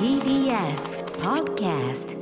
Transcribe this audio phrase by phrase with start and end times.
[0.00, 2.16] TBS Podcast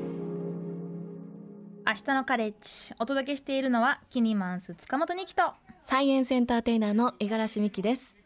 [1.87, 5.43] 明日のカレッジお届けしているのはキニマンス塚本二木と、
[5.85, 8.19] サイエンスエンターテイナーの五十嵐美希です。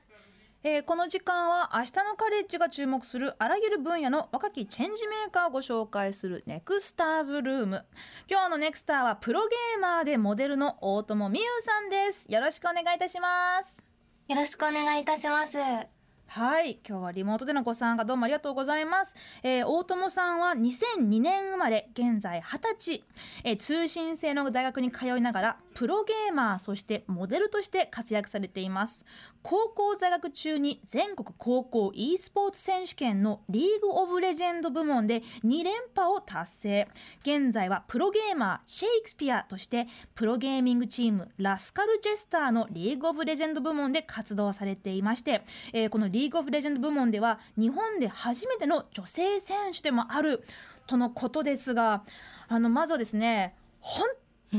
[0.65, 7.85] えーこの時間は明日のカレッジが注目するあらゆる分野の若きチェンジメーカーをご紹介するネクスターズルーム
[8.29, 13.81] 今日のネクスターはプロゲーマーでモデルの大友美優さんですよろしくお願いいたします
[14.29, 16.02] よろしくお願いいたします。
[16.27, 16.79] はい。
[16.89, 23.05] 今日はリモートでのご参加どうもありがとうございます、えー大友さんは2002年生まれ現在20歳、
[23.45, 29.05] えー通信制の大学に通いながらプロゲーマーそしてモデルとして活躍されています。
[29.43, 36.89] 高校在学中に全国高校 e スポーツ選手権のリーグオブレジェンド部門で2連覇を達成。
[37.23, 50.45] 現在はプロゲーマーシェイクスピアとしてプロゲーミングチームラスカルジェスターのリーグオブレジェンド部門で活動されていまして、えーこのリーグオブレジェンド部門では日本で初めての女性選手でもある
[50.87, 52.05] とのことですが
[52.49, 54.07] あのまずはですね本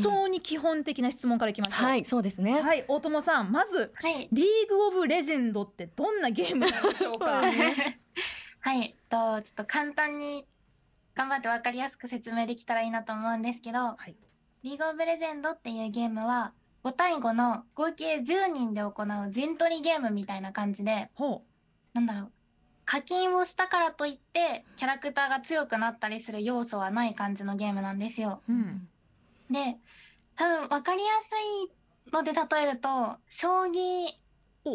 [0.01, 2.61] 当に基本的な質問からいきましょう、はい、そうですね。
[2.61, 4.27] はい、大友さんまずはい。
[4.31, 7.41] リーグオブレジェンドってどんなゲームなんでしょうか？
[8.61, 8.95] はい。
[9.09, 10.47] と、ちょっと簡単に
[11.13, 14.15] 頑張ってわかりやすく説明できたらいいなと思うんですけど、はい
[14.63, 16.53] リーグオブレジェンドっていうゲームは、
[16.85, 21.43] 5対5の合計10人で行う陣取りゲームみたいな感じで、ほ
[21.93, 22.31] なんだろう。
[22.85, 28.41] 課金をしたからといって、キャラクターが強くなったりする要素はない感じのゲームなんですよ。
[28.49, 28.51] う。
[28.51, 28.87] うん。
[29.49, 29.77] で、
[30.35, 31.29] 多分分かりやす
[31.69, 34.07] いので例えると、将棋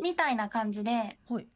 [0.02, 1.46] みたいな感じで、はい。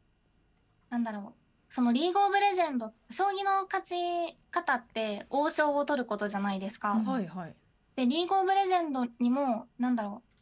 [0.89, 1.43] なんだろう。
[1.69, 6.91] そのリーグオブレジェンド、将棋の勝ち方って王将を取ることじゃないですか。
[6.91, 7.55] うんはいはい。
[7.95, 10.32] で、リーグオブレジェンドにも、なんだろう。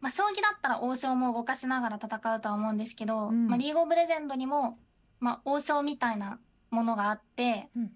[0.00, 3.48] まあ、将棋だったら王将も動かしながら戦うとは思うんですけど、うん。
[3.48, 4.78] まあ、リーグオブレジェンドにも、
[5.20, 6.38] まあ、王将みたいな
[6.70, 7.92] ものがあって、うん。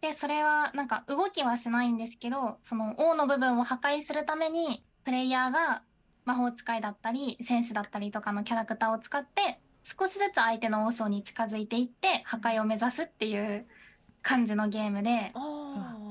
[0.00, 5.82] で、それはなんか動きはしないんですけど、その王の部分を破壊するために、プレイヤーが
[6.24, 13.66] 魔法使いだったり、戦士だったりとかのキャラクターを使って、少しずつ相手の王将に近づいていって、破壊を目指すっていう
[14.20, 16.05] 感じのゲームで、ああ。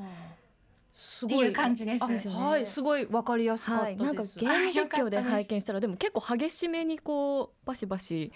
[0.96, 2.04] すっていう感じです。
[2.04, 2.40] あですよね。
[2.40, 4.06] はい、すごいわかりやすかったはい、です。
[4.06, 8.32] なんかゲーム実況で拝見したら、でも結構激しめにこうバシバシ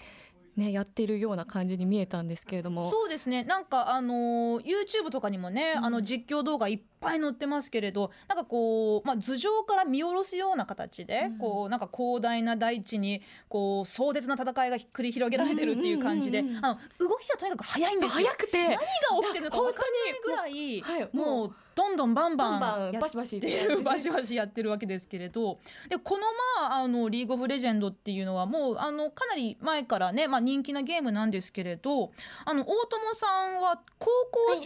[0.60, 2.90] ねやってるような感じに見えたんですけれども。
[2.90, 3.42] そうですね。
[3.44, 5.84] なんかあのー YouTube とかにもね、うん。
[5.86, 11.38] あの実況動画いっぱい載ってますけれどなんかこう、まあ、頭上から見下ろすような形で、うん。
[11.38, 18.28] こうなんか広大な大地にこう壮絶な戦いが繰り広げられてるっていう感じで、あの動きがとにかく早いんですよ。
[18.28, 18.62] 早くて。
[18.62, 18.76] 何が
[19.24, 25.58] 起きてるのか分かんないぐらい、はいもうどんどんバンバンバンバシバシっていうバシバシやってるわけですけれど。
[25.88, 26.26] でこの
[26.58, 32.12] まああのリーグオブレジェンドっていうのはもうあのかなり前からね、まあ、人気なゲームなんですけれど
[32.44, 33.26] あの大友さ
[33.58, 34.56] んは高校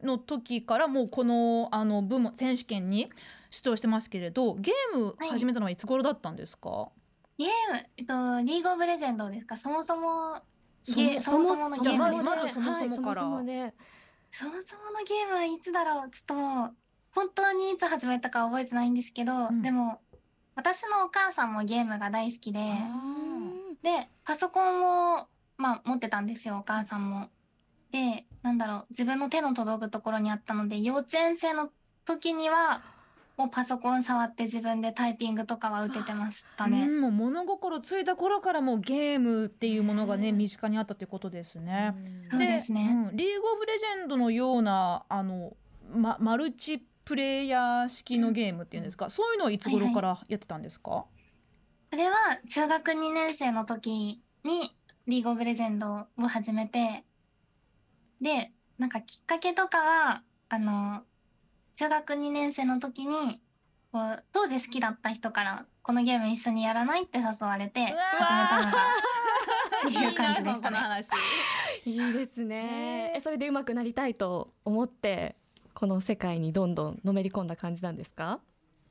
[0.00, 3.10] 生の時からもうこのあの部門選手権に
[3.50, 6.88] 出場してますけれどゲーム始めたのはいつ頃だったんですか、
[7.38, 9.56] ゲーム、えっと、リーグオブレジェンドですか？
[9.56, 10.40] そもそも、
[10.86, 13.74] ゲそもそものゲームまずまずそもそもはいからそもそもで。
[14.32, 16.10] そもそものゲームはいつだろう？
[16.10, 16.74] ちょっともう、
[17.12, 19.62] 本当にいつ始めたか覚えてないんですけど、ん。
[19.62, 20.00] でも、
[20.54, 22.60] 私のお母さんもゲームが大好きで、
[23.82, 25.26] で、パソコンを、
[25.56, 27.28] まあ、持ってたんですよ、お母さんも。
[27.92, 31.70] で、なんだろう、自分の手の届くところにあったので、幼稚園生の
[32.04, 32.82] 時には、
[33.40, 36.82] もうパソコン触って自分でタイピングとかは受けてましたね。
[36.82, 41.94] うんもう物心ついた頃からもうゲームっていうものがねうん身近にあったということですね。
[42.30, 45.56] そうですねうんリーグオブレジェンドのようなあの、
[45.90, 51.06] ま、マルチプレイヤー式のゲームっていうんですか、そういうのはいつ頃からやってたんですか、
[51.92, 52.14] それは
[52.48, 57.04] 中学2年生の時にリーグオブレジェンドを始めて、
[58.20, 61.02] で、なんかきっかけとかは、あの、
[61.74, 63.40] 中学2年生の時に、
[63.92, 67.96] こう当時好きだった人から、このゲーム一緒にやらないって誘われて、始め
[68.48, 68.78] たのが、
[69.88, 70.78] っていう感じでしたね。
[71.86, 73.14] いいいいですね。
[73.16, 75.34] えそれで上手くなりたいと思って
[75.74, 78.38] この世界にどんどんのめり込んだ感じなんですか？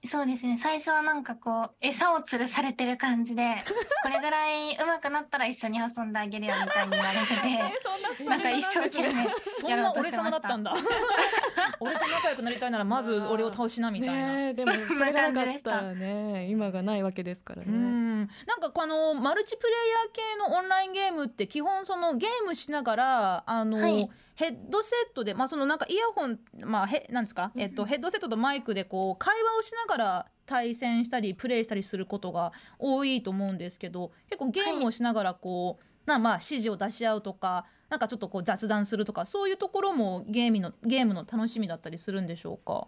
[0.07, 0.57] そうですね。
[0.57, 3.57] 最初はなんかこう、餌を吊るされてる感じで、
[4.03, 7.35] これぐらい上手くなったら一緒に遊んであげるよみたいに言われてて、
[8.17, 9.27] そんなんか一生懸命
[9.59, 10.21] そやろうとんな俺してました。
[10.21, 10.73] 様だったんだ
[11.81, 14.13] 俺と仲良くなりたいならまず俺を倒しなみたいな。
[14.15, 17.71] ねえでもそれがなかったらね今がないわけですからうね。
[17.71, 18.27] んなん
[18.61, 24.09] かこのマルチプレイヤー系のオンラインゲームって基本そのゲームしながらあの、はい
[24.39, 42.87] ヘッドセットでまあそのなんかイヤホンまあへなんですか、えっとヘッドセットとマイクでこう会話をしながら対戦したりプレイしたりすることが多いと思うんですけど結構ゲームをしながらこう、なまあ指示を出し合うとかなんかちょっとこう雑談するとかそういうところもゲームのゲームの楽しみだったりするんでしょうか？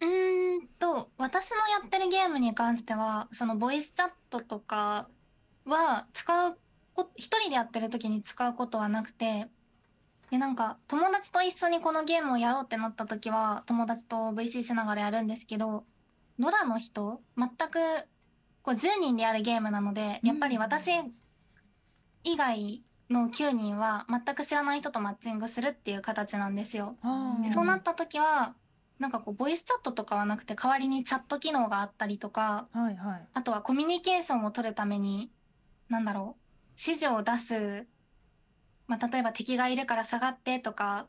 [0.00, 5.08] うーんと私のやってるゲームに関してはそのボイスチャットとか
[5.66, 6.58] は使う
[6.94, 9.48] こ一人でやってる時に使うことはなくて
[10.30, 15.84] でなんか友達と一緒にこのゲームをやろうってなった時は友達と VC しながらやるんですけど
[16.38, 17.78] ノラの人全く
[18.62, 20.90] こう10人でやるゲームなのでやっぱり私
[22.24, 26.96] 以外の9人は全く知らない人とマッチングするっていう形なんですよ。
[27.42, 28.54] でそうなった時は
[28.98, 33.22] なんかこうボイスチャットとかはなくて代わりにチャット機能があったりとかはいはい。
[33.32, 35.30] あとはコミュニケーションを取るために
[35.88, 36.42] なんだろう
[36.78, 37.86] 指示を出す、
[38.88, 41.06] まあ、例えば敵がいるから下がってとか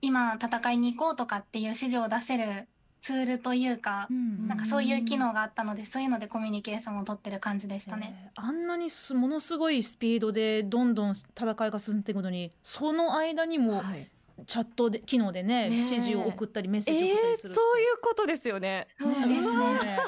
[0.00, 2.68] 今戦いに行こうとかっていう指示を出せる
[3.00, 8.30] ツールというかうんなんかそういう機能があったのでそういうのでコミュニケーションを取ってる感じでしたね。
[8.36, 14.08] えーあんなにすものすごいスピードでどんどん戦いが進んでいくのにその間にもはい
[14.46, 18.86] チャットで機能でねねえ指示を送ったりメッセえージを送ったー、りするそういうことですよね。
[18.96, 19.34] そうですね。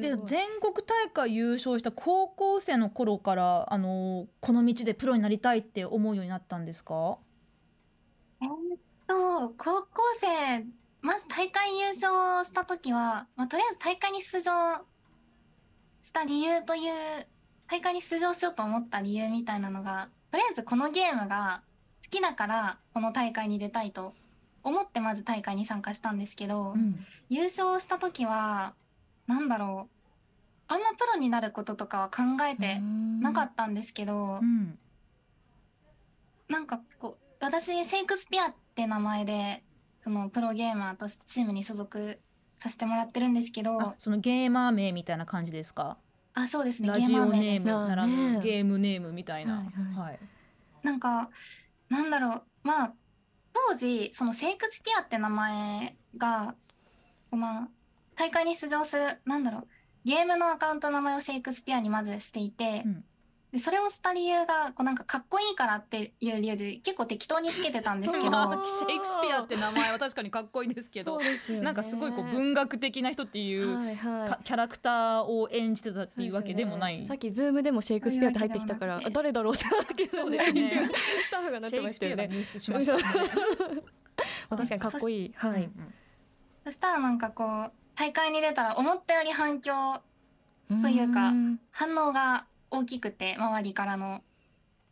[0.00, 7.18] で全国大会優勝した高校生の頃からあのこの道でプロになりたいって思うようになったんですか？
[8.42, 10.64] えーっと高校生
[11.00, 14.80] まず大会優勝した時は、まあ、とりあえず大会に出場
[16.02, 16.92] した理由という
[17.68, 21.62] 大会に出場しようと思った理由みたいなのがとりあえずこのゲームが
[22.02, 24.14] 好きだからこの大会に出たいと
[24.62, 26.74] 思ってまず大会に参加したんですけど、
[27.28, 28.74] 優勝した時は
[29.26, 29.92] なんだろう。
[30.68, 34.78] あんまプロになることとかは考えてなかったんですけど、うん。
[36.48, 39.62] なんかこう私シェイクスピアって名前で
[40.00, 42.18] そのプロゲーマーとしてチームに所属
[42.58, 45.98] させてもらってるんですけどあそのゲーマー名みたいな感じですか？
[46.34, 46.88] あそうですね。
[46.88, 49.56] ラジオネームならゲームネームみたいな。
[49.56, 50.10] はいはい。
[50.10, 50.18] はい。
[50.82, 51.30] なんか
[51.88, 52.42] なんだろう。
[52.62, 52.92] まあ
[53.52, 56.54] 当時そのシェイクスピアって名前が
[57.30, 57.68] まあ
[58.16, 59.66] 大会に出場するなんだろう
[60.04, 63.04] ゲームのアカウントの名前をシェイクスピアにまずしていて、うん。
[63.52, 71.26] でそれをした理由がこうなんかかっこいいからっていう理由で結構適当につけてたんですけどまあ シェイクスピアって名前は確かにかっこいいですけどね。
[71.60, 74.28] なんかすごいこう文学的な人っていうはいはい。
[74.28, 77.00] かキャラクターを演じてたっていうわけでもない。
[77.00, 80.68] ねさっきズームでもシェイクスピアって入ってきたから誰だろうってなってそうですね。
[80.68, 83.02] スタッフがなっシェイクスピアがてましたよね入室しましたね。
[84.50, 85.32] まあ確かにかっこいい。
[85.34, 85.94] はい、うん。
[86.64, 90.00] そしたらなんかこう大会に出たら思ったより反響
[90.68, 94.22] というかん反応が大きくて周りからの。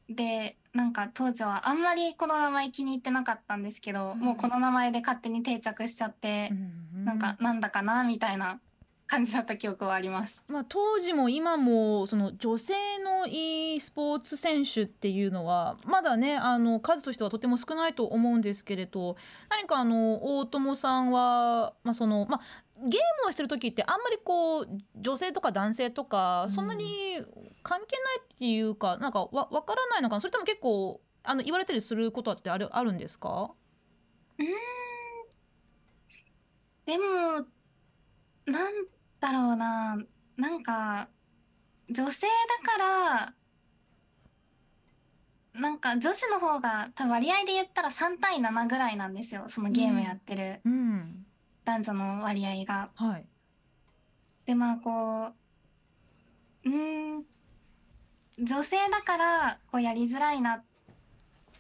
[0.09, 8.61] でなんか当時はあんまりこの名前気に入ってなかったんですけど、うんもうこの名前で勝手に定着しちゃって、うんなんかなんだかなみたいな
[9.07, 10.45] 感じだった記憶はあります。
[10.49, 12.75] まあ、当時も今もその女性
[13.05, 19.17] の e スポーツ選手っていうのはまだねあの数としてはとても少ないと思うんですけれど
[19.50, 22.41] 何かあの大友さんは、まあそのまあ、
[22.76, 27.23] ゲームをしてる時ってあんまりこう女性とか男性とかそんなに
[27.62, 30.21] 関係ないっていうか、なんかわ分からないのかな？
[30.21, 33.53] それとも結構あの言われたりすることってあるあるんですか？
[34.38, 34.49] うーん。
[36.85, 37.47] でも
[38.47, 38.73] なん
[39.21, 39.97] だろうな。
[40.37, 41.09] なんか
[41.88, 42.79] 女性だか
[45.55, 49.45] らなんか女子の方が多分割合で言ったら3対7ぐらいなんですよ。
[49.47, 50.61] そのゲームやってる。
[50.64, 51.25] うん
[51.64, 52.90] 男女の割合が。
[52.94, 53.26] はい
[54.47, 55.33] でまあこ
[56.64, 57.25] ううーん
[58.38, 60.64] 女性だからこうやりづらいなっ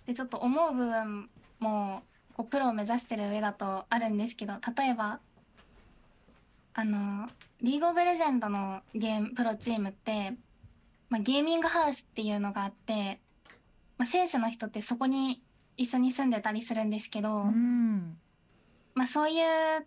[0.06, 1.30] てちょっと思う部分
[1.60, 2.02] も
[2.34, 5.20] こうプロを目指してる上だとあるんですけど例えば
[6.74, 7.28] あの
[7.62, 10.34] リーグ・オブ・レジェンドのゲームプロチームって、
[11.08, 13.20] まあ、ゲーミングハウスっていうのがあって、
[13.96, 15.42] まあ、選手の人ってそこに
[15.76, 18.16] 一緒に住んでたりするんですけど、うん
[18.94, 19.86] まあ、そういう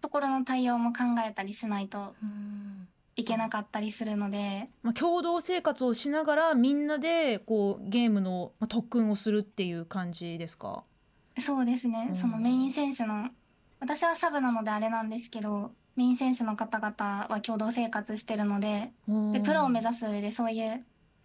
[0.00, 2.88] ところの対応も考えたりしないとうん。
[3.16, 10.84] いけなかったりするので、まあ、共同生活をしながらみんなでこうゲームのまあ特訓をするっていう感じですか？
[11.40, 12.14] そうですね、うん。
[12.14, 13.28] そのメイン選手の
[13.80, 18.92] 私はサブなのであれなんですけどメイン選手の方々は共同生活してるので
[19.32, 20.84] でプロを目指す上でそういう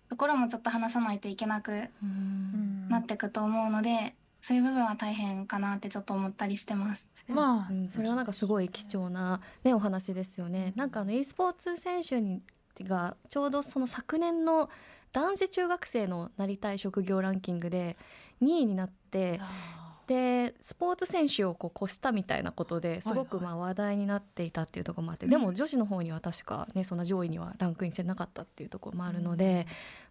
[0.09, 2.89] ところもちょっと話さないといけなくうん。
[2.89, 7.09] なっていくと思うので、そういう部分は大変かなってちょっと思ったりしてます。
[7.29, 10.73] まあうん、それはなんかすごい貴重な、ね、お話ですよね。
[10.75, 12.41] なんかあの e スポーツ選手に
[12.81, 14.69] がちょうどその昨年の
[15.13, 17.95] 男子中学生のなりたい職業ランキングで
[18.41, 23.45] 2位になってあでスポーツ選手をこう越したみたいなことですごくはい。
[23.45, 25.31] はいまあ話題になっていたっていうところもあって、うん。
[25.31, 29.67] でも女子の方には確かねそんな上位にはランクインしてなかったっていうところもあるので、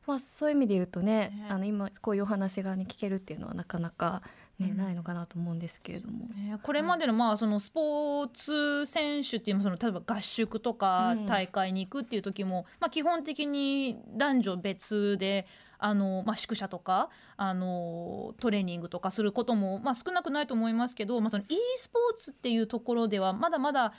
[0.06, 1.46] まあ、そういう意味で言うとねね。
[1.48, 4.22] あの今こういうお話が、ね、聞けるっていうのはなかなか、
[4.62, 4.76] ねうん。
[4.76, 6.26] ないのかなと思うんですけれども。
[6.26, 11.26] ねこれまでのまあそのスポーツ選手っていうその例えば合宿とかうん。
[11.26, 15.46] 大会に行くっていう時も、まあ、基本的に男女別で
[15.78, 23.92] あの、まあ、宿舎とかあのトレーニングとかすることも、まあ、少なくないと思いますけど、まあ、その e スポーツっていうところではまだまだ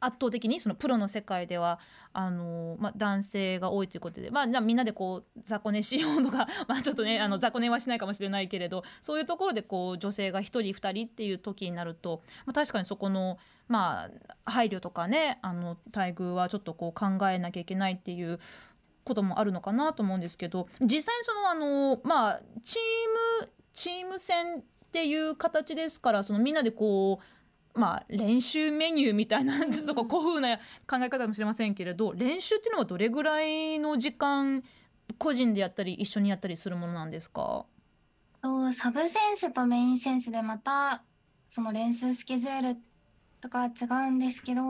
[0.00, 1.78] 圧倒的にそのプロの世界では
[2.12, 13.38] あの、まあ、男性が多いということで、まあ、じゃあみんなでこう雑魚寝しようとか まあちょっとねあの雑魚寝はしないかもしれないけれどそういうところでこう女性が1人2人っていう時になると、まあ、確かにそこの、
[13.68, 14.08] ま
[14.46, 18.40] あ、配慮とかねあの待遇はちょっとこう考えなきゃいけないっていう
[19.04, 27.39] こともあるのかなと思うんですけど実際にそのあの、まあ、チームチーム戦っていう形ですからそのみんなでこう
[27.74, 30.56] まあ、練習メニューみたいな ちょっとこう古風な
[30.88, 34.64] 考え方かもしれませんけれど練習っていうのはどれぐらいの時間
[35.18, 37.64] 個人でやったり一緒にやったりするものなんですか？
[38.72, 41.02] サブ選手とメイン選手でまた
[41.46, 42.80] その練習スケジュール
[43.40, 44.62] とかは違うんですけど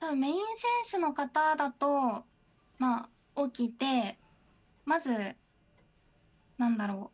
[0.00, 0.42] 多分メイン選
[0.90, 2.24] 手の方だと
[2.78, 4.18] まあ起きて
[4.84, 5.36] まず
[6.58, 7.10] なんだろ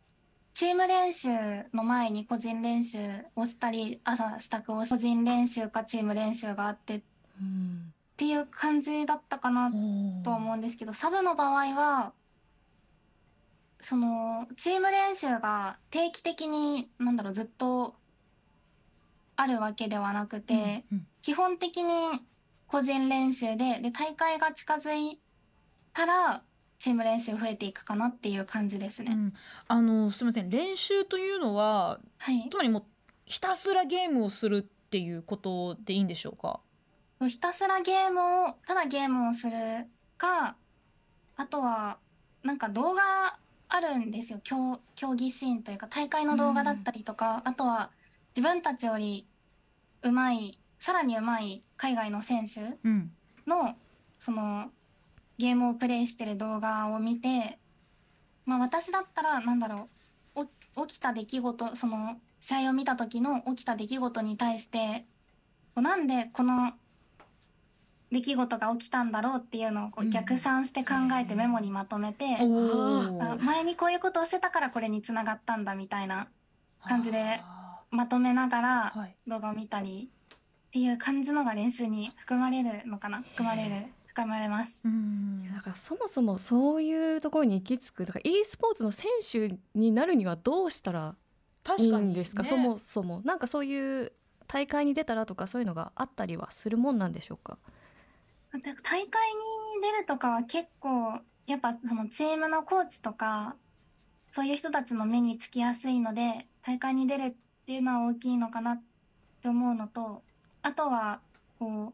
[0.61, 1.27] チーム練習
[1.73, 2.99] の前に個人練習
[3.35, 7.01] をしたり朝支度を個人練習かチーム練習があってっ
[7.41, 9.71] うんていう感じだったかな
[10.23, 12.13] とは思うんですけどサブの場合は
[13.79, 17.95] そのチーム練習が定期的になんだろうずっと
[19.37, 21.07] あるわけではなくて、うん。
[21.23, 21.95] 基本的に
[22.67, 25.19] 個人練習でで大会が近づい
[25.91, 26.43] たら
[26.81, 29.11] チーム練習増えていくかなっていう感じですね。
[29.13, 29.33] うん。
[29.67, 30.49] あのすみません。
[30.49, 32.49] 練習というのははい。
[32.49, 32.83] つまりもう
[33.25, 36.59] ひたすらゲームをするっていうことでいいんでしょうか？
[37.29, 39.51] ひたすらゲームをただゲームをする
[40.17, 40.55] か
[41.37, 41.99] あとは
[42.43, 43.03] なんか動画
[43.69, 44.39] あるんですよ。
[44.43, 47.91] 競競技シーンというか大会の動画だったりとか、あとは
[48.35, 49.27] 自分たちより
[50.01, 53.11] うまいさらにうまい海外の選手うん。
[53.45, 53.75] の
[54.17, 54.71] その
[55.41, 57.57] ゲームをプレイしてる動画を見て
[58.45, 59.89] まあ私だったらなんだろ
[60.35, 60.45] う
[60.75, 65.05] お起きた出来事その試合を見た時の起きた出来事に対して
[65.73, 66.73] こうなんでこの
[68.11, 70.07] 出来事が起きたんだろうっていうのをこうん。
[70.07, 73.33] う逆算して考えてメモにまとめて、おー。
[73.33, 76.27] あ前にこういうことをしてたからこれにつながったんだみたいな
[76.83, 78.93] 感じであまとめながら
[79.27, 80.09] 動画を見たり
[80.67, 84.81] っていう感じのが練習に含まれるのかな含まれる含まれます。
[84.85, 85.49] うん。
[85.53, 88.05] だからそもそもそういうところに行き着く。
[88.05, 91.15] だから e スポーツの選手になるにはどうしたら
[91.79, 92.07] いい確かに。
[92.09, 92.49] んですか、ね。
[92.49, 93.21] そもそも。
[93.23, 94.11] なんかそういう
[94.47, 97.57] 大会に出たらとかそういうのがあったりはするもんなんでしょうか？
[98.53, 99.07] で大会に
[99.81, 103.55] 出るとかは結構やっぱそのチームのコーチとか
[104.29, 108.81] そういう人たちの目につきやすいので大会に出るっていうのは大きいのかなっ
[109.41, 110.21] て思うのと
[110.63, 111.21] あとは
[111.59, 111.93] こ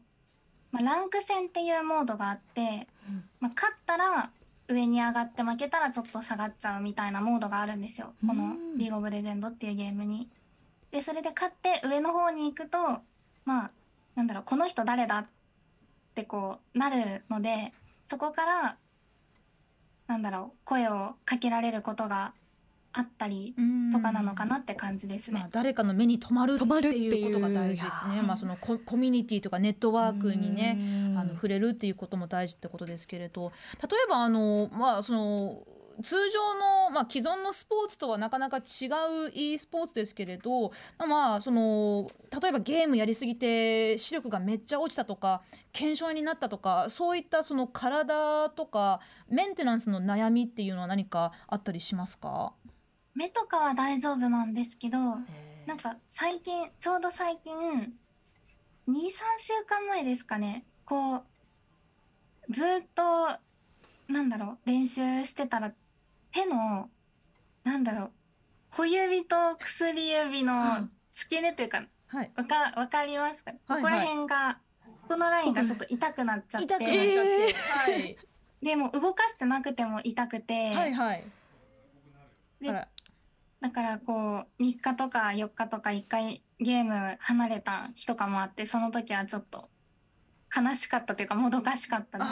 [0.70, 3.24] まあ、ランク戦っていうモードがあって、うん。
[3.40, 4.30] まあ、勝ったら
[4.68, 8.12] 上に上がって負けたらちょっと下がっちゃうみたいなモードがあるんですよ。
[8.26, 10.28] このうん「リーグ・オブ・レジェンド」っていうゲームに。
[10.90, 12.78] でそれで勝って上の方に行くと
[13.44, 13.70] まあ
[14.14, 15.26] なんだろうこの人誰だっ
[16.14, 17.72] てこうなるので
[18.04, 18.76] そこから
[20.06, 22.32] なんだろう声をかけられることが
[22.98, 23.92] あったりうん。
[23.92, 25.38] とかなのかなって感じですね。
[25.38, 26.64] まあ、誰かの目に留まるって
[26.96, 30.82] いいううことが大事いやね、ーまあ、そのココミュニティとかネットワークにねう
[31.14, 31.18] ん。
[31.18, 33.52] あの触れるっていうことも大事ってことですけれど。
[33.80, 35.62] 例えばあの、まあ、その
[36.00, 38.60] 通常の、まあ、既存のスポーツとはなかなか違
[39.26, 42.08] う e スポーツですけれど、まあ、その
[42.40, 52.52] 例えばゲームやりすぎて視力がめっちゃ落ちたとか腱鞘炎になったとかそういったその体とかメンテナンスの悩みっていうのは何かあったりしますか？
[53.18, 54.98] 目とかは大丈夫なんですけど
[55.66, 60.64] なんか最近ちょうど最近23週間前ですかね。
[60.84, 61.22] こう
[62.48, 63.02] ずっと
[64.06, 65.72] なんだろう練習してたら
[66.30, 66.88] 手の
[67.64, 68.10] なんだろう
[68.70, 74.58] 小指と薬指の付け根というかはい、わかわかりますか、はいここら辺が
[75.08, 76.66] このラインがちょっと痛くなっちゃって。
[76.66, 77.54] 痛くなっちゃって、
[77.92, 78.16] はい。
[78.62, 81.24] でもう動かしてなくても痛くて、はいはい。
[82.60, 82.72] で
[83.60, 89.68] だからこう3日とか4日とか1回ゲーム離れた日とかもあってその時はちょっと
[90.56, 92.30] 悲しかったというかもどかしかったです。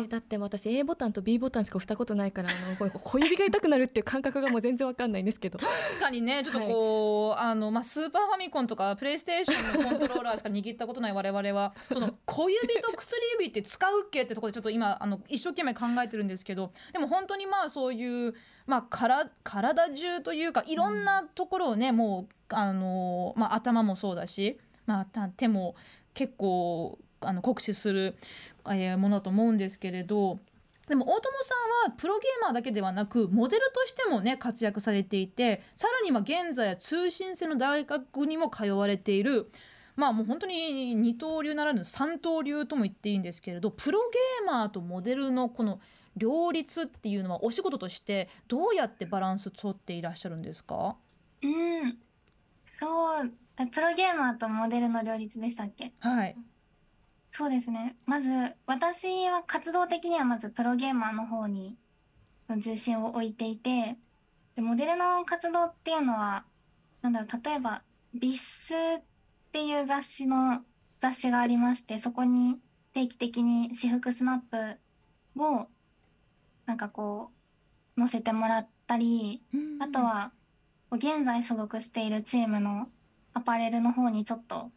[0.00, 5.58] えだって私 A ボタンと B ボタンしか押したことないからあの 小指が痛くなるっていう感覚がもう全然わかんないんですけど。
[5.58, 18.34] 確かにねちょっとこう、あのまあ、スーパーファミコンとかプレイステーションのコントローラーしか握ったことない我々は その小指と薬指って使うっけってところでちょっと今あの一生懸命考えてるんですけどでも本当にまあそういう、
[18.66, 25.74] まあ、から体中というかいろんなところをね、もうあの、まあ、頭もそうだし、まあ、た手も
[26.14, 28.16] 結構あの酷使する、
[28.66, 30.38] えーものだと思うんですけれど
[30.88, 31.54] でも大友さ
[31.88, 39.50] んはプロゲーマーだけではなくモデルとしてもね活躍されていてさらには現在は通信制の大学にも通われている
[39.96, 45.80] まあもう本当に二刀流ならぬ三刀流とも言っていいんですけれどプロゲーマーとモデルのこの
[46.16, 50.96] 両立っていうのはお仕事としてどうやってバランス取っていらっしゃるんですか？
[51.42, 51.98] うん。
[52.78, 55.92] そう、えプロゲーマーとモデルの両立でしたっけ？
[56.00, 56.36] はい
[57.36, 57.96] そうですね。
[58.06, 58.30] まず、
[58.64, 61.76] 私は活動的にはまずプロゲーマーの方に
[62.48, 63.98] 重心を置いていて、
[64.54, 66.46] でモデルの活動っていうのは、
[67.02, 67.82] なんだろう、例えば、
[68.14, 69.02] ビスっ
[69.52, 70.62] ていう雑誌の、
[70.98, 72.58] 雑誌がありまして、そこに
[72.94, 74.78] 定期的に私服スナッ
[75.36, 75.68] プを、
[76.64, 77.32] なんかこ
[77.98, 79.42] う、載せてもらったり、
[79.78, 80.32] あとは、
[80.90, 82.88] 現在所属しているチームの
[83.34, 84.70] アパレルの方にちょっと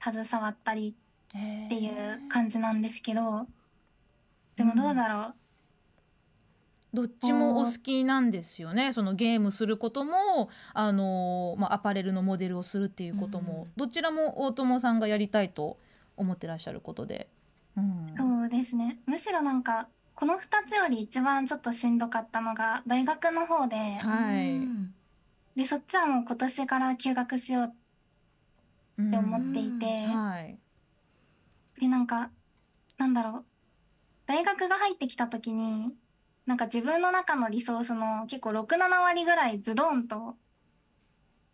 [0.00, 3.46] 携わったりっっていう感じなんですけど、
[4.56, 5.34] でもどうだろう。
[6.92, 8.92] どっちもお好きなんですよね。
[8.92, 13.72] そのゲームすることもあの、まあ、アパレルのモデルをするっていうことも、うん。
[13.76, 15.78] どちらも大友さんがやりたいと
[16.16, 17.28] 思ってらっしゃることで。
[17.76, 18.14] うん。
[18.18, 18.98] そうですね。
[19.06, 24.56] むしろなんか、この2つより一番ちょっとしんどかったのが大学の方で、はい。
[24.56, 24.94] うん。
[25.54, 27.64] で、そっちはもう今年から休学しよう
[29.02, 30.58] って思っていて、はい
[31.80, 32.30] で、なんか、
[32.98, 33.44] なんだろう。
[34.26, 35.96] 大学が入ってきた時に、
[36.46, 40.36] なんか自分の中のリソースの結構6、7割ぐらいズドンと、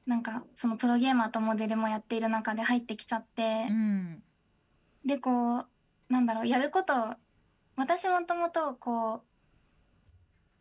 [0.07, 4.23] なんかそのプロゲーマーとモデルもやっている中で入ってきちゃって、うん
[5.05, 5.67] で、こう、
[6.09, 6.93] なんだろう、やること、
[7.77, 9.21] 私もともと、こう、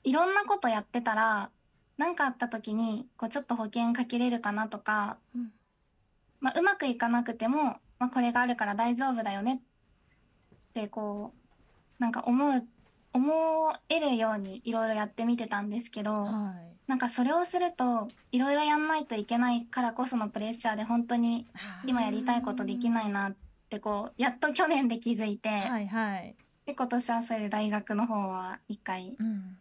[0.04, 1.50] いろんなことやってたら、
[1.98, 5.52] 何かあった時に、こう、ちょっと保険かけれるかなとか、うん
[6.40, 12.64] まあ、うまくいかなくても、まあ、これがあるから大丈夫だよねって、こう、なんか思う、
[13.14, 16.76] 思えるようにいろいろやってみてたんですけど、はい。
[16.88, 21.48] なんかそれをすると、いろいろやんないといけないからこそのプレッシャーで本当に
[21.86, 23.36] 今やりたいことできないなっ
[23.70, 29.58] てこうやっと去年で気づいて、はいはい、で今年はそれで大学の方は一回うん、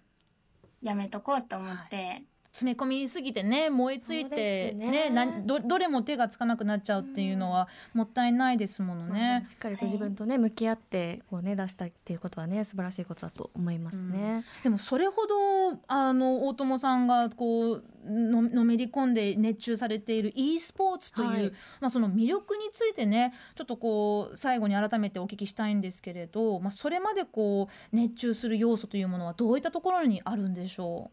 [0.83, 2.23] やめとこうと思って、
[2.55, 5.11] 詰め込みすぎてね燃えついてすね。
[5.11, 9.41] ねどどれも手がつかなくなっちゃうっていうのはもったいないですものね。
[9.41, 9.47] も。
[9.47, 14.45] しっかりと自分とね向き合ってこうね出したいっていうことはね素晴らしいことだと思いますね。
[14.63, 21.53] でもそれほどあの大友さんがこうののめり込んで熱中されている e スポーツという、はい。
[21.81, 31.11] まあ、その魅力についてねちょっとこう最後に改めてお聞きしたいんですけれど、まあ、それまでこう熱中する要素というものはどういったところにあるんでしょ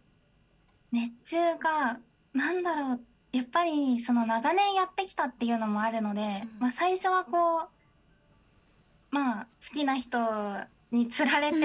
[0.91, 1.99] 熱中が
[2.34, 3.01] なんだろう
[3.32, 6.60] やっぱりその長年やってきたっていうのもあるので、うん。
[6.60, 7.67] まあ、最初はこう
[9.10, 10.19] まあ好きな人
[10.91, 11.58] につられて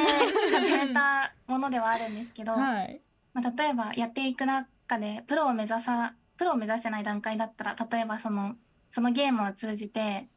[0.53, 3.01] 始めたものではあるんですけど、う、 はい。
[3.35, 8.57] まあ、例えばやっていく中でプロを目指さプロを目指してない段階だったら例えばその
[8.93, 10.29] そのゲームを通じて、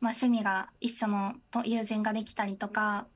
[0.00, 3.06] まあ、趣味が一緒のと友人ができたりとか、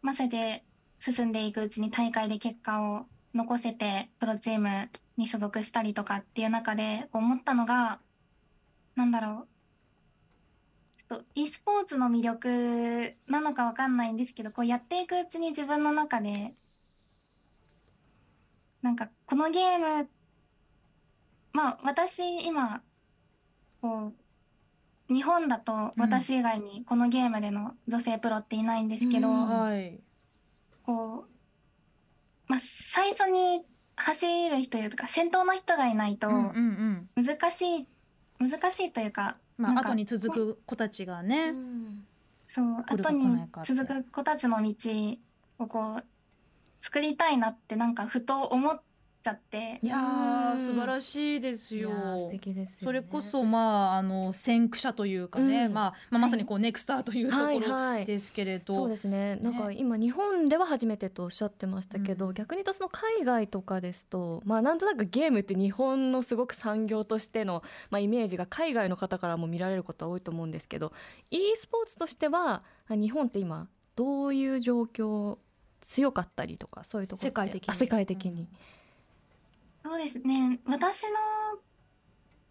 [0.00, 0.64] まあ、それで
[0.98, 7.98] 進んでいくうちに大会で結果を残せてプロチームに所属したりとかっていう中で思ったのが
[8.94, 9.48] なんだろう。
[10.96, 16.54] ちょっと e スポーツの魅力なのかわかんないんですけどこうやっていくうちに自分の中で
[18.80, 20.08] なんかこのゲーム
[21.52, 22.82] まあ私今
[23.82, 24.24] こう
[25.08, 29.46] 日本だと私以外にこのゲームでの女性プロっていないんですけど、うん。
[29.46, 30.00] はい。
[30.82, 31.33] こう、
[32.48, 33.64] まあ、最初に
[33.96, 37.24] 走る人というか先頭の人がいないとうんうんうん。
[37.24, 37.88] 難しい、
[38.38, 42.06] 難しいというかまあ後に続く子たちがね、うん。
[42.48, 43.26] そう後に
[43.64, 44.74] 続く子たちの道
[45.58, 46.04] をこう
[46.80, 48.80] 作りたいなってなんかふと思っ
[49.24, 49.80] ちゃって。
[49.82, 51.90] いや素晴らしいですよ。
[51.90, 52.78] 素敵です。
[52.84, 55.72] それこそまああの先駆者というかね、うん。
[55.72, 59.36] まあ、まあまさにこうネクスターというところですけれど、そうですね。
[59.36, 62.34] なんか今日本では初めてとおっしゃってましたけど、うん。
[62.34, 70.92] 逆に言うとその海外とかですとまあなんとなくゲームって日本のすごく産業としての、まあ、イメージが海外の方からも見られることは多いと思うんですけど
[71.30, 75.38] e スポーツとしてはあ日本って今どういう状況
[75.80, 77.72] 強かったりとかそういうところって世界的に。
[77.72, 78.48] あ世界的に、
[79.84, 80.60] そうですね。
[80.64, 81.60] 私の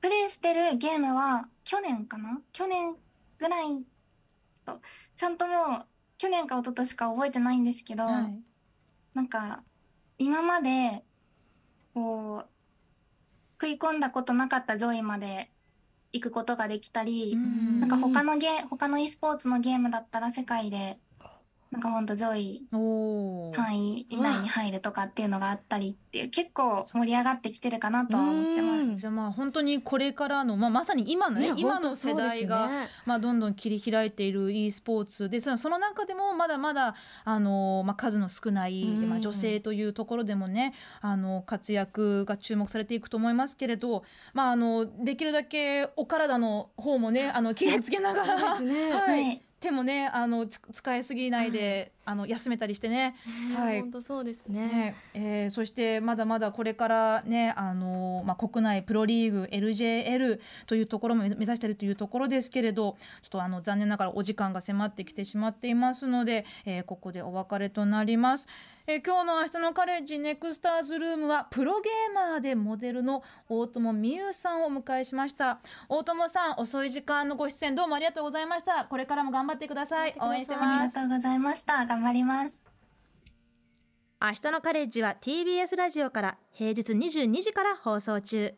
[0.02, 2.40] プレイしてるゲームは去年かな？
[2.52, 2.96] 去年
[3.40, 4.82] ぐらい、ちょっと、
[5.16, 5.86] ちゃんともう
[6.18, 8.40] 去年か一昨年か覚えてないんですけど、はい。
[9.16, 9.64] なんか
[10.18, 11.04] 今まで
[11.94, 12.50] こう
[13.60, 15.50] 食い込んだことなかった上位まで
[16.12, 17.80] 行くことができたり、うん。
[17.80, 21.00] なんか他のゲー他の e スポーツのゲームだったら世界で
[21.74, 23.56] なんかほんと上位おー。
[23.56, 28.88] 3位以内に入るとかっていうのがあったりっていう結構盛り上がってきてるかなとは思ってます。
[28.90, 28.98] うん。
[29.00, 33.02] じゃあまあ本当にこれからの、まあ、まさに今のねいや今の世代が、本当そうですね。
[33.06, 36.94] まあ、どんどん切り開いている e スポーツでそのその中でもまだまだ
[37.26, 39.10] あの、まあ、数の少ない、うん。
[39.10, 44.04] まあ、女性というところでもねあの活躍が注目されていくと思いますけれど、
[44.36, 48.92] まあ、あのできるだけお体の方もねあの気をつけながら、そうですね。
[48.92, 53.16] は はいい、手もねあの使いすぎないで、あの休めたりしてね。
[53.56, 53.82] はい。
[53.82, 54.68] 本当そうですね。
[54.68, 54.96] ね。
[55.14, 68.48] えーそしてまだまだこれからね、あのーまあ、国内プロリーグ LJL というところも目指しているというところですけれどちょっとあの残念ながらお時間が迫ってきてしまっていますので、えーここでお別れとなります。
[68.86, 75.60] えー今日の明日のカレッジネクスターズルームはプロゲーマーでモデルの大友美優さんをお迎えしました。
[75.88, 78.84] 大友さん遅い時間のご出演どうもありがとうございました。
[78.86, 80.14] これからも頑張ってください。
[80.20, 80.98] 応援してあます。
[80.98, 81.93] りがとうございました。
[81.94, 82.64] 頑張ります。
[84.20, 88.54] 明日のカレッジは TBS ラジオから平日22時から放送中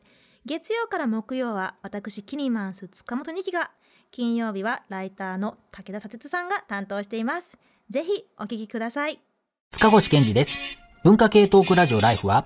[0.45, 3.71] 月曜から木曜は私キニマンス塚本二希が
[4.11, 7.57] 金曜日はライターの武田砂鉄さんが担当しています
[7.89, 9.19] ぜひお聞きください
[9.71, 10.57] 塚越健二です。
[11.03, 12.45] 文化系トークラジオライフは、